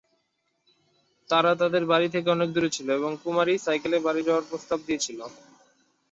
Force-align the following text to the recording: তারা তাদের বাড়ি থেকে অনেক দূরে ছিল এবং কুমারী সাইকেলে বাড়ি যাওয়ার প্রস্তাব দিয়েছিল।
তারা 1.29 1.51
তাদের 1.61 1.83
বাড়ি 1.91 2.07
থেকে 2.15 2.27
অনেক 2.29 2.49
দূরে 2.55 2.69
ছিল 2.75 2.87
এবং 2.99 3.11
কুমারী 3.23 3.53
সাইকেলে 3.57 3.97
বাড়ি 3.99 4.21
যাওয়ার 4.27 4.47
প্রস্তাব 4.49 4.79
দিয়েছিল। 4.87 5.19